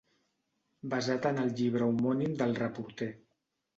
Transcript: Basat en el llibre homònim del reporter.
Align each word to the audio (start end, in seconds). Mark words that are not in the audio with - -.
Basat 0.93 1.27
en 1.31 1.37
el 1.43 1.53
llibre 1.59 1.91
homònim 1.91 2.35
del 2.41 2.59
reporter. 2.65 3.11